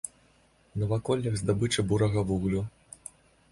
[0.77, 2.67] У наваколлях здабыча бурага вугалю.